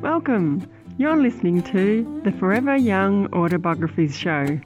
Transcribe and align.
Welcome. 0.00 0.70
You're 0.98 1.16
listening 1.16 1.62
to 1.64 2.22
the 2.22 2.30
Forever 2.30 2.76
Young 2.76 3.26
Autobiographies 3.32 4.16
Show. 4.16 4.60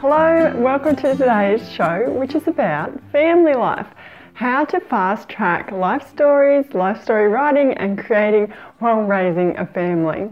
Hello, 0.00 0.56
welcome 0.56 0.96
to 0.96 1.14
today's 1.14 1.70
show, 1.70 2.10
which 2.12 2.34
is 2.34 2.48
about 2.48 2.98
family 3.12 3.52
life. 3.52 3.88
How 4.32 4.64
to 4.64 4.80
fast 4.80 5.28
track 5.28 5.72
life 5.72 6.08
stories, 6.08 6.72
life 6.72 7.02
story 7.02 7.28
writing, 7.28 7.74
and 7.74 7.98
creating 7.98 8.50
while 8.78 9.02
raising 9.02 9.58
a 9.58 9.66
family. 9.66 10.30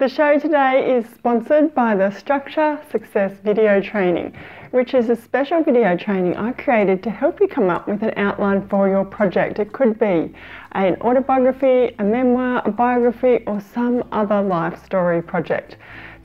The 0.00 0.08
show 0.08 0.38
today 0.38 0.96
is 0.96 1.04
sponsored 1.10 1.74
by 1.74 1.94
the 1.94 2.10
Structure 2.10 2.80
Success 2.90 3.32
Video 3.44 3.82
Training, 3.82 4.34
which 4.70 4.94
is 4.94 5.10
a 5.10 5.14
special 5.14 5.62
video 5.62 5.94
training 5.94 6.38
I 6.38 6.52
created 6.52 7.02
to 7.02 7.10
help 7.10 7.38
you 7.38 7.46
come 7.46 7.68
up 7.68 7.86
with 7.86 8.02
an 8.02 8.14
outline 8.16 8.66
for 8.68 8.88
your 8.88 9.04
project. 9.04 9.58
It 9.58 9.74
could 9.74 9.98
be 9.98 10.34
an 10.72 10.96
autobiography, 11.02 11.94
a 11.98 12.02
memoir, 12.02 12.62
a 12.64 12.70
biography, 12.70 13.44
or 13.46 13.60
some 13.60 14.02
other 14.10 14.40
life 14.40 14.82
story 14.82 15.20
project. 15.20 15.76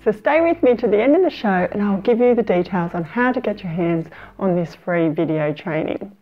So 0.05 0.11
stay 0.13 0.39
with 0.39 0.63
me 0.63 0.77
to 0.77 0.87
the 0.87 1.01
end 1.01 1.17
of 1.17 1.23
the 1.23 1.29
show 1.29 1.67
and 1.69 1.81
I'll 1.81 1.99
give 1.99 2.19
you 2.19 2.33
the 2.33 2.43
details 2.43 2.91
on 2.93 3.03
how 3.03 3.33
to 3.33 3.41
get 3.41 3.61
your 3.61 3.73
hands 3.73 4.07
on 4.39 4.55
this 4.55 4.73
free 4.73 5.09
video 5.09 5.51
training. 5.51 6.14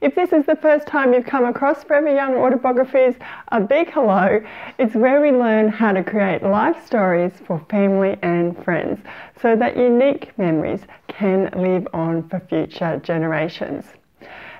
If 0.00 0.14
this 0.14 0.32
is 0.32 0.46
the 0.46 0.56
first 0.56 0.86
time 0.86 1.12
you've 1.12 1.26
come 1.26 1.44
across 1.44 1.84
Forever 1.84 2.14
Young 2.14 2.34
Autobiographies, 2.34 3.16
a 3.48 3.60
big 3.60 3.90
hello. 3.90 4.40
It's 4.78 4.94
where 4.94 5.20
we 5.20 5.30
learn 5.30 5.68
how 5.68 5.92
to 5.92 6.02
create 6.02 6.42
life 6.42 6.86
stories 6.86 7.32
for 7.46 7.60
family 7.68 8.16
and 8.22 8.56
friends 8.64 8.98
so 9.42 9.54
that 9.56 9.76
unique 9.76 10.32
memories 10.38 10.80
can 11.08 11.50
live 11.54 11.86
on 11.92 12.26
for 12.30 12.40
future 12.40 12.98
generations. 13.04 13.84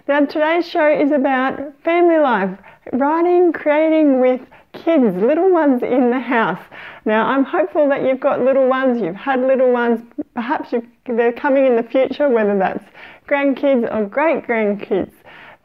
Now, 0.06 0.26
today's 0.26 0.68
show 0.68 0.86
is 0.86 1.10
about 1.10 1.58
family 1.84 2.18
life, 2.18 2.58
writing, 2.92 3.54
creating 3.54 4.20
with 4.20 4.42
kids, 4.74 5.16
little 5.16 5.50
ones 5.50 5.82
in 5.82 6.10
the 6.10 6.20
house. 6.20 6.62
Now, 7.06 7.26
I'm 7.26 7.44
hopeful 7.44 7.88
that 7.88 8.02
you've 8.02 8.20
got 8.20 8.42
little 8.42 8.68
ones, 8.68 9.00
you've 9.00 9.16
had 9.16 9.40
little 9.40 9.72
ones, 9.72 10.02
perhaps 10.34 10.74
they're 11.06 11.32
coming 11.32 11.64
in 11.64 11.76
the 11.76 11.82
future, 11.82 12.28
whether 12.28 12.58
that's 12.58 12.84
grandkids 13.26 13.90
or 13.94 14.04
great 14.04 14.46
grandkids. 14.46 15.12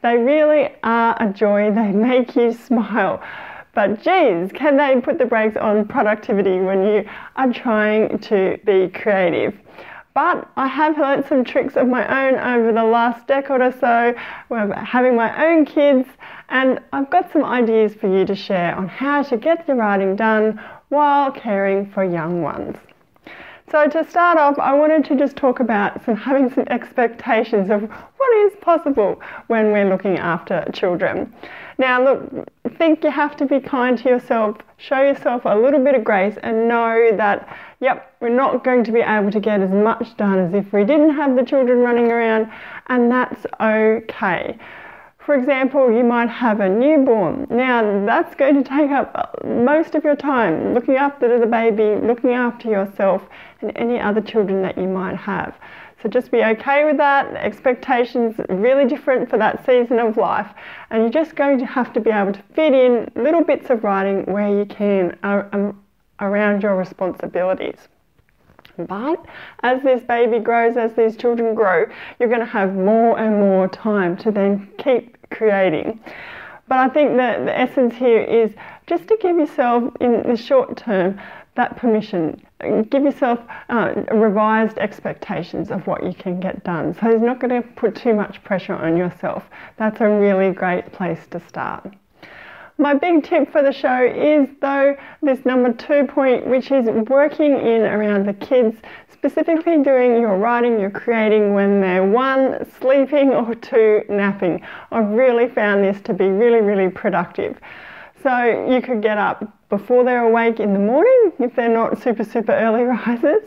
They 0.02 0.16
really 0.16 0.70
are 0.82 1.16
a 1.20 1.32
joy, 1.32 1.70
they 1.74 1.92
make 1.92 2.36
you 2.36 2.52
smile. 2.52 3.22
But 3.74 4.02
geez, 4.02 4.52
can 4.52 4.78
they 4.78 5.00
put 5.02 5.18
the 5.18 5.26
brakes 5.26 5.56
on 5.56 5.86
productivity 5.86 6.60
when 6.60 6.82
you 6.86 7.04
are 7.36 7.52
trying 7.52 8.18
to 8.20 8.58
be 8.64 8.88
creative? 8.88 9.54
But 10.14 10.50
I 10.56 10.66
have 10.66 10.96
learnt 10.96 11.28
some 11.28 11.44
tricks 11.44 11.76
of 11.76 11.86
my 11.86 12.26
own 12.26 12.36
over 12.36 12.72
the 12.72 12.84
last 12.84 13.26
decade 13.26 13.60
or 13.60 13.70
so, 13.70 14.14
having 14.74 15.14
my 15.14 15.46
own 15.46 15.66
kids, 15.66 16.08
and 16.48 16.80
I've 16.94 17.10
got 17.10 17.30
some 17.30 17.44
ideas 17.44 17.94
for 17.94 18.08
you 18.08 18.24
to 18.24 18.34
share 18.34 18.74
on 18.74 18.88
how 18.88 19.22
to 19.24 19.36
get 19.36 19.68
your 19.68 19.76
writing 19.76 20.16
done 20.16 20.58
while 20.88 21.30
caring 21.30 21.90
for 21.90 22.02
young 22.02 22.40
ones. 22.40 22.78
So 23.68 23.88
to 23.88 24.08
start 24.08 24.38
off, 24.38 24.60
I 24.60 24.74
wanted 24.74 25.04
to 25.06 25.16
just 25.16 25.36
talk 25.36 25.58
about 25.58 26.04
some 26.04 26.16
having 26.16 26.50
some 26.50 26.64
expectations 26.68 27.68
of 27.70 27.82
what 27.82 28.36
is 28.46 28.52
possible 28.60 29.20
when 29.48 29.72
we're 29.72 29.88
looking 29.88 30.18
after 30.18 30.64
children. 30.72 31.34
Now, 31.78 32.02
look, 32.02 32.48
think 32.78 33.02
you 33.02 33.10
have 33.10 33.36
to 33.36 33.46
be 33.46 33.60
kind 33.60 33.98
to 33.98 34.08
yourself, 34.08 34.56
show 34.78 35.02
yourself 35.02 35.42
a 35.44 35.56
little 35.56 35.82
bit 35.82 35.94
of 35.94 36.04
grace, 36.04 36.36
and 36.42 36.68
know 36.68 37.10
that, 37.16 37.58
yep, 37.80 38.14
we're 38.20 38.28
not 38.28 38.64
going 38.64 38.84
to 38.84 38.92
be 38.92 39.00
able 39.00 39.30
to 39.30 39.40
get 39.40 39.60
as 39.60 39.70
much 39.70 40.16
done 40.16 40.38
as 40.38 40.54
if 40.54 40.72
we 40.72 40.84
didn't 40.84 41.14
have 41.14 41.36
the 41.36 41.44
children 41.44 41.80
running 41.80 42.10
around, 42.10 42.50
and 42.86 43.10
that's 43.10 43.46
okay. 43.60 44.56
For 45.26 45.34
example, 45.34 45.90
you 45.90 46.04
might 46.04 46.28
have 46.28 46.60
a 46.60 46.68
newborn. 46.68 47.48
Now, 47.50 48.06
that's 48.06 48.36
going 48.36 48.54
to 48.54 48.62
take 48.62 48.92
up 48.92 49.44
most 49.44 49.96
of 49.96 50.04
your 50.04 50.14
time 50.14 50.72
looking 50.72 50.94
after 50.94 51.40
the 51.40 51.46
baby, 51.46 52.00
looking 52.00 52.30
after 52.30 52.70
yourself, 52.70 53.22
and 53.60 53.72
any 53.74 53.98
other 53.98 54.20
children 54.20 54.62
that 54.62 54.78
you 54.78 54.86
might 54.86 55.16
have. 55.16 55.58
So 56.00 56.08
just 56.08 56.30
be 56.30 56.44
okay 56.44 56.84
with 56.84 56.96
that. 56.98 57.34
Expectations 57.34 58.36
really 58.48 58.86
different 58.86 59.28
for 59.28 59.36
that 59.36 59.66
season 59.66 59.98
of 59.98 60.16
life, 60.16 60.54
and 60.90 61.02
you're 61.02 61.24
just 61.24 61.34
going 61.34 61.58
to 61.58 61.66
have 61.66 61.92
to 61.94 62.00
be 62.00 62.10
able 62.10 62.32
to 62.32 62.42
fit 62.54 62.72
in 62.72 63.10
little 63.16 63.42
bits 63.42 63.68
of 63.68 63.82
writing 63.82 64.26
where 64.26 64.56
you 64.56 64.64
can 64.64 65.18
um, 65.24 65.82
around 66.20 66.62
your 66.62 66.76
responsibilities. 66.76 67.88
But 68.78 69.24
as 69.62 69.82
this 69.82 70.02
baby 70.02 70.38
grows, 70.38 70.76
as 70.76 70.92
these 70.92 71.16
children 71.16 71.54
grow, 71.54 71.86
you're 72.18 72.28
going 72.28 72.40
to 72.40 72.46
have 72.46 72.74
more 72.74 73.18
and 73.18 73.40
more 73.40 73.68
time 73.68 74.16
to 74.18 74.30
then 74.30 74.68
keep 74.78 75.15
creating. 75.36 76.00
But 76.68 76.78
I 76.78 76.88
think 76.88 77.16
that 77.16 77.44
the 77.44 77.56
essence 77.56 77.94
here 77.94 78.22
is 78.22 78.52
just 78.86 79.06
to 79.08 79.16
give 79.20 79.36
yourself, 79.36 79.94
in 80.00 80.22
the 80.22 80.36
short 80.36 80.76
term, 80.76 81.20
that 81.56 81.76
permission. 81.76 82.40
Give 82.90 83.02
yourself 83.02 83.40
uh, 83.68 83.94
revised 84.12 84.78
expectations 84.78 85.70
of 85.70 85.86
what 85.86 86.04
you 86.04 86.12
can 86.12 86.38
get 86.38 86.64
done. 86.64 86.94
So 86.94 87.10
it's 87.10 87.22
not 87.22 87.40
going 87.40 87.62
to 87.62 87.68
put 87.76 87.96
too 87.96 88.14
much 88.14 88.42
pressure 88.44 88.74
on 88.74 88.96
yourself. 88.96 89.44
That's 89.76 90.00
a 90.00 90.08
really 90.08 90.52
great 90.52 90.92
place 90.92 91.26
to 91.30 91.40
start. 91.48 91.94
My 92.78 92.92
big 92.92 93.24
tip 93.24 93.50
for 93.50 93.62
the 93.62 93.72
show 93.72 94.04
is 94.04 94.48
though 94.60 94.96
this 95.22 95.46
number 95.46 95.72
two 95.72 96.04
point, 96.04 96.46
which 96.46 96.70
is 96.70 96.86
working 97.08 97.52
in 97.52 97.82
around 97.82 98.26
the 98.26 98.34
kids, 98.34 98.76
specifically 99.16 99.82
doing 99.82 100.20
your 100.20 100.36
writing, 100.36 100.78
your 100.78 100.90
creating 100.90 101.54
when 101.54 101.80
they're 101.80 102.04
one, 102.04 102.66
sleeping 102.80 103.30
or 103.30 103.54
two, 103.54 104.02
napping. 104.08 104.62
I've 104.92 105.08
really 105.08 105.48
found 105.48 105.82
this 105.82 106.00
to 106.02 106.14
be 106.14 106.26
really, 106.26 106.60
really 106.60 106.90
productive. 106.90 107.58
So 108.22 108.66
you 108.68 108.82
could 108.82 109.02
get 109.02 109.18
up 109.18 109.52
before 109.68 110.04
they're 110.04 110.24
awake 110.24 110.60
in 110.60 110.72
the 110.72 110.78
morning 110.78 111.32
if 111.38 111.54
they're 111.54 111.68
not 111.68 112.02
super, 112.02 112.24
super 112.24 112.52
early 112.52 112.82
risers, 112.84 113.42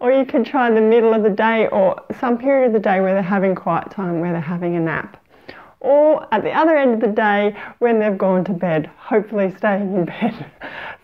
or 0.00 0.12
you 0.12 0.24
could 0.24 0.44
try 0.44 0.70
the 0.70 0.80
middle 0.80 1.14
of 1.14 1.22
the 1.22 1.30
day 1.30 1.68
or 1.68 2.02
some 2.18 2.36
period 2.36 2.66
of 2.66 2.72
the 2.72 2.80
day 2.80 3.00
where 3.00 3.14
they're 3.14 3.22
having 3.22 3.54
quiet 3.54 3.90
time, 3.90 4.20
where 4.20 4.32
they're 4.32 4.40
having 4.40 4.76
a 4.76 4.80
nap 4.80 5.21
or 5.82 6.24
at 6.32 6.44
the 6.44 6.52
other 6.52 6.76
end 6.76 6.94
of 6.94 7.00
the 7.00 7.08
day 7.08 7.56
when 7.80 7.98
they've 7.98 8.16
gone 8.16 8.44
to 8.44 8.52
bed, 8.52 8.88
hopefully 8.96 9.52
staying 9.58 9.94
in 9.94 10.04
bed. 10.20 10.46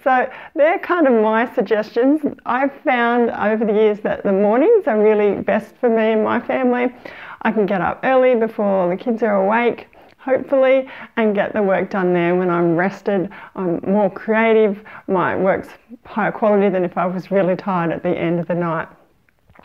So 0.04 0.30
they're 0.54 0.78
kind 0.78 1.08
of 1.08 1.20
my 1.20 1.52
suggestions. 1.52 2.22
I've 2.46 2.72
found 2.82 3.30
over 3.30 3.64
the 3.64 3.72
years 3.72 3.98
that 4.00 4.22
the 4.22 4.32
mornings 4.32 4.86
are 4.86 5.02
really 5.02 5.42
best 5.42 5.74
for 5.80 5.90
me 5.90 6.12
and 6.12 6.22
my 6.22 6.38
family. 6.40 6.94
I 7.42 7.50
can 7.50 7.66
get 7.66 7.80
up 7.80 8.00
early 8.04 8.36
before 8.36 8.88
the 8.88 8.96
kids 8.96 9.24
are 9.24 9.44
awake, 9.44 9.88
hopefully, 10.18 10.88
and 11.16 11.34
get 11.34 11.52
the 11.54 11.62
work 11.62 11.90
done 11.90 12.12
there 12.12 12.36
when 12.36 12.48
I'm 12.48 12.76
rested. 12.76 13.30
I'm 13.56 13.80
more 13.84 14.08
creative. 14.08 14.84
My 15.08 15.34
work's 15.34 15.70
higher 16.04 16.30
quality 16.30 16.68
than 16.68 16.84
if 16.84 16.96
I 16.96 17.06
was 17.06 17.32
really 17.32 17.56
tired 17.56 17.90
at 17.90 18.04
the 18.04 18.16
end 18.16 18.38
of 18.38 18.46
the 18.46 18.54
night. 18.54 18.86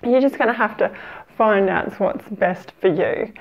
You're 0.04 0.22
just 0.22 0.40
going 0.40 0.48
to 0.48 0.54
have 0.54 0.76
to 0.78 0.92
find 1.38 1.70
out 1.70 2.00
what's 2.00 2.28
best 2.30 2.74
for 2.82 2.88
you 2.88 3.32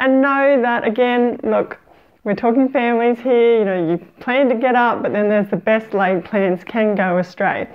and 0.00 0.22
know 0.22 0.60
that 0.62 0.84
again, 0.84 1.38
look, 1.44 1.78
we're 2.24 2.34
talking 2.34 2.68
families 2.68 3.18
here, 3.20 3.58
you 3.58 3.64
know, 3.64 3.90
you 3.90 3.98
plan 4.20 4.48
to 4.48 4.54
get 4.54 4.74
up, 4.74 5.02
but 5.02 5.12
then 5.12 5.28
there's 5.28 5.48
the 5.50 5.56
best 5.56 5.94
laid 5.94 6.24
plans 6.24 6.64
can 6.64 6.94
go 6.94 7.18
astray. 7.18 7.68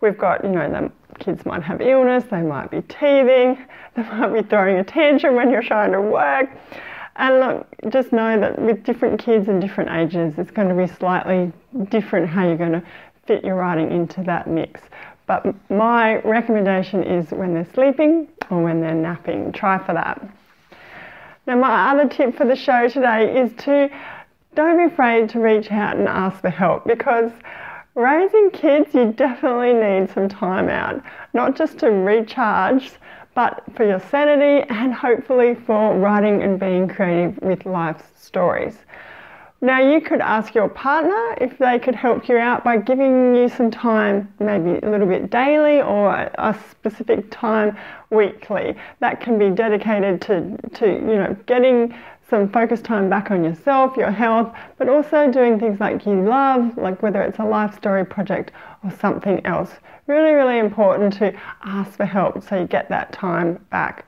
We've 0.00 0.16
got, 0.16 0.44
you 0.44 0.50
know, 0.50 0.70
the 0.70 0.90
kids 1.18 1.44
might 1.44 1.62
have 1.62 1.80
illness, 1.80 2.24
they 2.30 2.42
might 2.42 2.70
be 2.70 2.82
teething, 2.82 3.58
they 3.94 4.02
might 4.02 4.32
be 4.32 4.42
throwing 4.42 4.76
a 4.76 4.84
tantrum 4.84 5.34
when 5.34 5.50
you're 5.50 5.62
trying 5.62 5.92
to 5.92 6.00
work. 6.00 6.50
And 7.16 7.40
look, 7.40 7.66
just 7.90 8.12
know 8.12 8.40
that 8.40 8.58
with 8.60 8.84
different 8.84 9.20
kids 9.20 9.48
and 9.48 9.60
different 9.60 9.90
ages, 9.90 10.38
it's 10.38 10.50
going 10.50 10.68
to 10.68 10.74
be 10.74 10.86
slightly 10.86 11.52
different 11.90 12.28
how 12.28 12.46
you're 12.46 12.56
going 12.56 12.72
to 12.72 12.82
fit 13.26 13.44
your 13.44 13.56
writing 13.56 13.90
into 13.90 14.22
that 14.22 14.48
mix. 14.48 14.80
But 15.26 15.54
my 15.70 16.16
recommendation 16.20 17.02
is 17.02 17.30
when 17.30 17.54
they're 17.54 17.70
sleeping 17.74 18.28
or 18.50 18.62
when 18.62 18.80
they're 18.80 18.94
napping, 18.94 19.52
try 19.52 19.78
for 19.78 19.92
that. 19.94 20.20
Now, 21.52 21.58
my 21.58 21.90
other 21.90 22.08
tip 22.08 22.34
for 22.34 22.46
the 22.46 22.56
show 22.56 22.88
today 22.88 23.38
is 23.38 23.52
to 23.64 23.90
don't 24.54 24.78
be 24.78 24.84
afraid 24.84 25.28
to 25.28 25.38
reach 25.38 25.70
out 25.70 25.98
and 25.98 26.08
ask 26.08 26.40
for 26.40 26.48
help 26.48 26.86
because 26.86 27.30
raising 27.94 28.50
kids, 28.52 28.94
you 28.94 29.12
definitely 29.12 29.74
need 29.74 30.08
some 30.14 30.30
time 30.30 30.70
out, 30.70 31.02
not 31.34 31.54
just 31.54 31.76
to 31.80 31.90
recharge, 31.90 32.92
but 33.34 33.62
for 33.76 33.84
your 33.84 34.00
sanity 34.00 34.66
and 34.70 34.94
hopefully 34.94 35.54
for 35.54 35.94
writing 35.98 36.42
and 36.42 36.58
being 36.58 36.88
creative 36.88 37.38
with 37.42 37.66
life's 37.66 38.04
stories. 38.18 38.78
Now, 39.64 39.78
you 39.80 40.00
could 40.00 40.20
ask 40.20 40.56
your 40.56 40.68
partner 40.68 41.36
if 41.40 41.56
they 41.58 41.78
could 41.78 41.94
help 41.94 42.28
you 42.28 42.36
out 42.36 42.64
by 42.64 42.78
giving 42.78 43.36
you 43.36 43.48
some 43.48 43.70
time, 43.70 44.34
maybe 44.40 44.84
a 44.84 44.90
little 44.90 45.06
bit 45.06 45.30
daily 45.30 45.80
or 45.80 46.10
a 46.12 46.58
specific 46.72 47.30
time 47.30 47.76
weekly. 48.10 48.74
That 48.98 49.20
can 49.20 49.38
be 49.38 49.50
dedicated 49.50 50.20
to, 50.22 50.56
to 50.78 50.86
you 50.86 51.14
know, 51.14 51.36
getting 51.46 51.94
some 52.28 52.48
focus 52.48 52.82
time 52.82 53.08
back 53.08 53.30
on 53.30 53.44
yourself, 53.44 53.96
your 53.96 54.10
health, 54.10 54.52
but 54.78 54.88
also 54.88 55.30
doing 55.30 55.60
things 55.60 55.78
like 55.78 56.06
you 56.06 56.24
love, 56.24 56.76
like 56.76 57.00
whether 57.00 57.22
it's 57.22 57.38
a 57.38 57.44
life 57.44 57.76
story 57.76 58.04
project 58.04 58.50
or 58.82 58.90
something 58.90 59.46
else. 59.46 59.70
Really, 60.08 60.32
really 60.32 60.58
important 60.58 61.12
to 61.18 61.32
ask 61.62 61.92
for 61.92 62.04
help 62.04 62.42
so 62.42 62.58
you 62.58 62.66
get 62.66 62.88
that 62.88 63.12
time 63.12 63.64
back. 63.70 64.06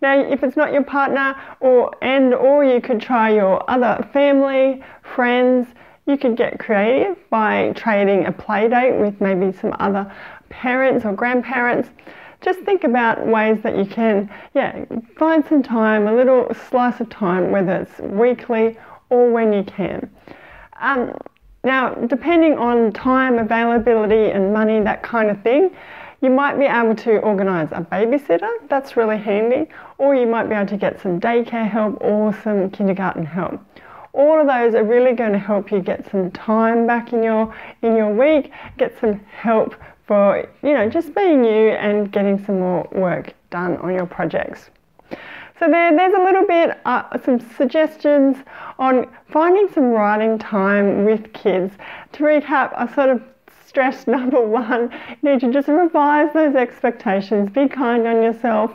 Now, 0.00 0.20
if 0.20 0.42
it's 0.42 0.56
not 0.56 0.72
your 0.72 0.84
partner, 0.84 1.34
or 1.60 1.94
and 2.02 2.32
or 2.34 2.64
you 2.64 2.80
could 2.80 3.00
try 3.00 3.30
your 3.30 3.68
other 3.70 4.08
family, 4.12 4.82
friends. 5.02 5.68
You 6.06 6.16
could 6.16 6.38
get 6.38 6.58
creative 6.58 7.18
by 7.28 7.72
trading 7.76 8.24
a 8.24 8.32
play 8.32 8.66
date 8.66 8.98
with 8.98 9.20
maybe 9.20 9.52
some 9.52 9.76
other 9.78 10.10
parents 10.48 11.04
or 11.04 11.12
grandparents 11.12 11.90
just 12.40 12.60
think 12.60 12.84
about 12.84 13.26
ways 13.26 13.60
that 13.62 13.76
you 13.76 13.84
can, 13.84 14.30
yeah, 14.54 14.84
find 15.16 15.44
some 15.48 15.62
time, 15.62 16.06
a 16.06 16.14
little 16.14 16.46
slice 16.68 17.00
of 17.00 17.10
time, 17.10 17.50
whether 17.50 17.76
it's 17.76 17.98
weekly 17.98 18.78
or 19.10 19.30
when 19.32 19.52
you 19.52 19.64
can. 19.64 20.08
Um, 20.80 21.14
now, 21.64 21.94
depending 21.94 22.56
on 22.56 22.92
time 22.92 23.38
availability 23.38 24.30
and 24.30 24.52
money, 24.52 24.80
that 24.80 25.02
kind 25.02 25.30
of 25.30 25.42
thing, 25.42 25.74
you 26.20 26.30
might 26.30 26.58
be 26.58 26.64
able 26.64 26.94
to 26.96 27.18
organise 27.18 27.68
a 27.72 27.80
babysitter, 27.80 28.50
that's 28.68 28.96
really 28.96 29.18
handy, 29.18 29.70
or 29.98 30.14
you 30.14 30.26
might 30.26 30.48
be 30.48 30.54
able 30.54 30.66
to 30.66 30.76
get 30.76 31.00
some 31.00 31.20
daycare 31.20 31.68
help 31.68 31.98
or 32.00 32.32
some 32.42 32.70
kindergarten 32.70 33.24
help. 33.24 33.60
All 34.12 34.40
of 34.40 34.46
those 34.46 34.74
are 34.74 34.84
really 34.84 35.14
going 35.14 35.32
to 35.32 35.38
help 35.38 35.70
you 35.70 35.80
get 35.80 36.10
some 36.10 36.30
time 36.32 36.86
back 36.86 37.12
in 37.12 37.22
your 37.22 37.54
in 37.82 37.94
your 37.94 38.12
week, 38.12 38.50
get 38.76 38.98
some 38.98 39.20
help 39.20 39.74
for 40.06 40.48
you 40.62 40.72
know 40.74 40.88
just 40.88 41.14
being 41.14 41.44
you 41.44 41.70
and 41.70 42.10
getting 42.10 42.44
some 42.44 42.58
more 42.58 42.88
work 42.92 43.34
done 43.50 43.76
on 43.76 43.94
your 43.94 44.06
projects. 44.06 44.70
So 45.58 45.68
there, 45.68 45.94
there's 45.94 46.14
a 46.14 46.22
little 46.22 46.46
bit, 46.46 46.78
uh, 46.84 47.18
some 47.24 47.40
suggestions 47.56 48.36
on 48.78 49.08
finding 49.28 49.68
some 49.72 49.90
writing 49.90 50.38
time 50.38 51.04
with 51.04 51.32
kids. 51.32 51.74
To 52.12 52.22
recap, 52.22 52.72
I 52.76 52.92
sort 52.94 53.10
of 53.10 53.22
stress 53.68 54.06
number 54.06 54.40
one, 54.40 54.90
you 55.22 55.32
need 55.32 55.40
to 55.40 55.52
just 55.52 55.68
revise 55.68 56.32
those 56.32 56.54
expectations, 56.54 57.50
be 57.50 57.68
kind 57.68 58.06
on 58.06 58.22
yourself. 58.22 58.72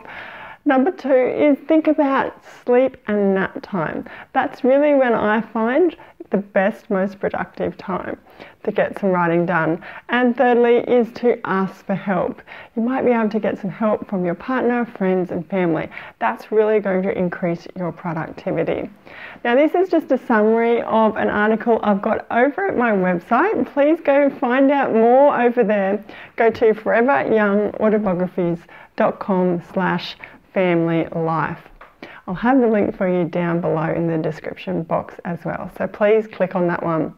Number 0.66 0.92
two 0.92 1.10
is 1.12 1.58
think 1.68 1.88
about 1.88 2.42
sleep 2.64 2.96
and 3.08 3.34
nap 3.34 3.60
time. 3.64 4.06
That's 4.32 4.64
really 4.64 4.94
when 4.94 5.14
I 5.14 5.42
find 5.42 5.98
the 6.34 6.40
best, 6.40 6.90
most 6.90 7.20
productive 7.20 7.78
time 7.78 8.18
to 8.64 8.72
get 8.72 9.00
some 9.00 9.12
writing 9.12 9.46
done. 9.46 9.82
And 10.10 10.36
thirdly 10.36 10.80
is 10.80 11.12
to 11.14 11.40
ask 11.48 11.86
for 11.86 11.96
help. 11.96 12.42
You 12.76 12.82
might 12.82 13.06
be 13.06 13.12
able 13.12 13.30
to 13.30 13.40
get 13.40 13.60
some 13.60 13.70
help 13.70 14.10
from 14.10 14.26
your 14.26 14.34
partner, 14.36 14.84
friends, 14.86 15.30
and 15.32 15.48
family. 15.50 15.90
That's 16.20 16.52
really 16.52 16.80
going 16.80 17.04
to 17.04 17.18
increase 17.18 17.68
your 17.78 17.92
productivity. 17.92 18.90
Now, 19.46 19.56
this 19.56 19.76
is 19.76 19.90
just 19.90 20.12
a 20.12 20.18
summary 20.18 20.82
of 20.82 21.16
an 21.18 21.30
article 21.30 21.80
I've 21.84 22.02
got 22.02 22.26
over 22.32 22.68
at 22.68 22.76
my 22.76 22.92
website. 22.92 23.72
Please 23.72 24.00
go 24.04 24.28
find 24.30 24.72
out 24.72 24.94
more 24.94 25.40
over 25.40 25.64
there. 25.64 26.04
Go 26.36 26.50
to 26.50 26.74
foreveryoungautobiographies.com 26.74 29.62
slash 29.72 30.18
family 30.54 31.08
life. 31.16 31.73
I'll 32.28 32.36
have 32.36 32.62
the 32.62 32.68
link 32.68 32.96
for 32.96 33.08
you 33.08 33.28
down 33.28 33.60
below 33.60 33.94
in 33.94 34.08
the 34.08 34.18
description 34.18 34.84
box 34.84 35.16
as 35.26 35.44
well. 35.44 35.70
So 35.78 35.88
please 35.88 36.26
click 36.28 36.56
on 36.56 36.68
that 36.68 36.84
one. 36.84 37.14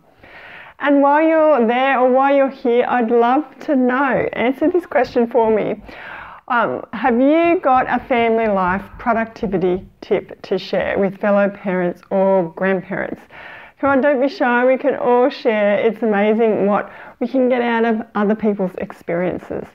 And 0.80 1.02
while 1.02 1.26
you're 1.26 1.68
there 1.68 2.00
or 2.00 2.12
while 2.12 2.36
you're 2.36 2.50
here, 2.50 2.86
I'd 2.88 3.12
love 3.12 3.46
to 3.62 3.76
know. 3.76 4.28
Answer 4.34 4.70
this 4.70 4.86
question 4.86 5.28
for 5.28 5.56
me. 5.56 5.82
Um, 6.48 6.86
have 6.94 7.20
you 7.20 7.60
got 7.60 7.88
a 7.90 8.04
family 8.06 8.48
life 8.48 8.84
productivity 9.00 9.88
tip 10.02 10.42
to 10.44 10.58
share 10.60 10.98
with 11.00 11.18
fellow 11.20 11.50
parents 11.50 12.02
or 12.10 12.52
grandparents? 12.52 13.22
Come 13.80 13.90
on, 13.90 14.02
don't 14.02 14.22
be 14.22 14.30
shy. 14.30 14.66
We 14.66 14.78
can 14.78 14.96
all 14.96 15.30
share. 15.30 15.78
It's 15.80 16.02
amazing 16.02 16.66
what 16.66 16.92
we 17.20 17.28
can 17.28 17.50
get 17.50 17.62
out 17.62 17.86
of 17.86 18.02
other 18.16 18.36
people's 18.36 18.76
experiences. 18.80 19.66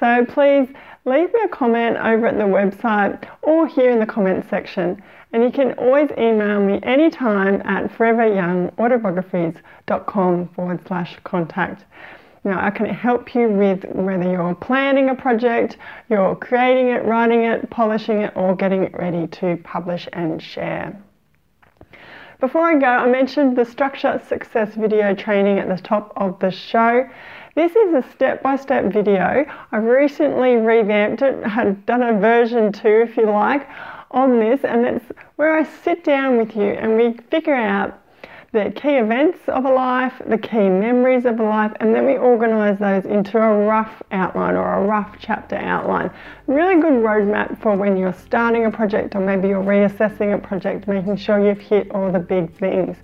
So 0.00 0.24
please 0.24 0.66
leave 1.04 1.32
me 1.34 1.40
a 1.44 1.48
comment 1.48 1.98
over 1.98 2.26
at 2.26 2.38
the 2.38 2.44
website 2.44 3.28
or 3.42 3.66
here 3.66 3.90
in 3.90 4.00
the 4.00 4.06
comments 4.06 4.48
section. 4.48 5.02
And 5.32 5.44
you 5.44 5.52
can 5.52 5.74
always 5.74 6.10
email 6.16 6.58
me 6.58 6.80
anytime 6.82 7.60
at 7.66 7.92
foreveryoungautobiographies.com 7.92 10.48
forward 10.48 10.80
slash 10.86 11.18
contact. 11.22 11.84
Now, 12.44 12.64
I 12.64 12.70
can 12.70 12.86
help 12.86 13.34
you 13.34 13.50
with 13.50 13.84
whether 13.84 14.30
you're 14.30 14.54
planning 14.54 15.10
a 15.10 15.14
project, 15.14 15.76
you're 16.08 16.34
creating 16.34 16.88
it, 16.88 17.04
writing 17.04 17.44
it, 17.44 17.68
polishing 17.68 18.22
it, 18.22 18.32
or 18.34 18.56
getting 18.56 18.84
it 18.84 18.94
ready 18.94 19.26
to 19.26 19.58
publish 19.62 20.08
and 20.14 20.42
share. 20.42 20.98
Before 22.40 22.62
I 22.62 22.78
go, 22.78 22.86
I 22.86 23.06
mentioned 23.06 23.58
the 23.58 23.66
structure 23.66 24.18
success 24.26 24.74
video 24.74 25.14
training 25.14 25.58
at 25.58 25.68
the 25.68 25.76
top 25.76 26.14
of 26.16 26.38
the 26.38 26.50
show. 26.50 27.06
This 27.56 27.74
is 27.74 27.94
a 27.94 28.04
step-by-step 28.12 28.92
video. 28.92 29.44
I've 29.72 29.82
recently 29.82 30.54
revamped 30.54 31.22
it, 31.22 31.44
had 31.44 31.84
done 31.84 32.00
a 32.00 32.12
version 32.12 32.70
2 32.70 32.88
if 33.08 33.16
you 33.16 33.26
like 33.26 33.68
on 34.12 34.38
this 34.38 34.60
and 34.62 34.86
it's 34.86 35.04
where 35.34 35.58
I 35.58 35.64
sit 35.64 36.04
down 36.04 36.36
with 36.36 36.54
you 36.54 36.62
and 36.62 36.96
we 36.96 37.14
figure 37.28 37.56
out 37.56 38.00
the 38.52 38.72
key 38.76 38.96
events 38.96 39.40
of 39.48 39.64
a 39.64 39.68
life, 39.68 40.12
the 40.26 40.38
key 40.38 40.68
memories 40.68 41.24
of 41.24 41.40
a 41.40 41.42
life, 41.42 41.72
and 41.80 41.92
then 41.92 42.06
we 42.06 42.16
organise 42.16 42.78
those 42.78 43.04
into 43.04 43.38
a 43.38 43.66
rough 43.66 44.00
outline 44.12 44.54
or 44.54 44.74
a 44.74 44.86
rough 44.86 45.16
chapter 45.18 45.56
outline. 45.56 46.08
Really 46.46 46.80
good 46.80 47.02
roadmap 47.02 47.60
for 47.60 47.74
when 47.74 47.96
you're 47.96 48.12
starting 48.12 48.66
a 48.66 48.70
project 48.70 49.16
or 49.16 49.20
maybe 49.20 49.48
you're 49.48 49.62
reassessing 49.62 50.34
a 50.34 50.38
project, 50.38 50.86
making 50.86 51.16
sure 51.16 51.44
you've 51.44 51.58
hit 51.58 51.90
all 51.90 52.12
the 52.12 52.20
big 52.20 52.52
things. 52.58 52.96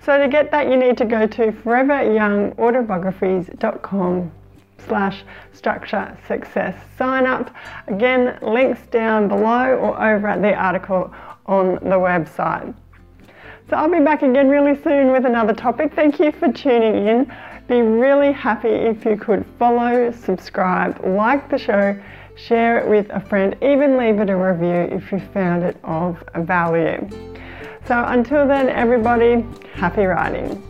So 0.00 0.18
to 0.18 0.28
get 0.28 0.50
that, 0.50 0.68
you 0.68 0.76
need 0.76 0.98
to 0.98 1.04
go 1.04 1.26
to 1.26 1.52
foreveryoungautobiographies.com 1.52 4.32
slash 4.86 5.24
structure 5.52 6.16
success 6.26 6.74
sign 6.96 7.26
up. 7.26 7.54
Again, 7.88 8.38
links 8.42 8.86
down 8.86 9.28
below 9.28 9.76
or 9.76 10.02
over 10.02 10.28
at 10.28 10.40
the 10.40 10.54
article 10.54 11.12
on 11.46 11.74
the 11.76 11.96
website. 11.96 12.74
So 13.68 13.76
I'll 13.76 13.90
be 13.90 14.00
back 14.00 14.22
again 14.22 14.48
really 14.48 14.80
soon 14.82 15.12
with 15.12 15.26
another 15.26 15.52
topic. 15.52 15.92
Thank 15.94 16.20
you 16.20 16.32
for 16.32 16.50
tuning 16.50 17.06
in. 17.06 17.30
Be 17.66 17.82
really 17.82 18.32
happy 18.32 18.68
if 18.68 19.04
you 19.04 19.16
could 19.16 19.44
follow, 19.58 20.10
subscribe, 20.10 21.04
like 21.04 21.50
the 21.50 21.58
show, 21.58 22.00
share 22.34 22.78
it 22.78 22.88
with 22.88 23.10
a 23.10 23.20
friend, 23.20 23.56
even 23.60 23.98
leave 23.98 24.20
it 24.20 24.30
a 24.30 24.36
review 24.36 24.96
if 24.96 25.12
you 25.12 25.20
found 25.34 25.64
it 25.64 25.76
of 25.84 26.22
value. 26.34 27.06
So 27.88 28.04
until 28.06 28.46
then, 28.46 28.68
everybody, 28.68 29.46
happy 29.72 30.04
writing. 30.04 30.62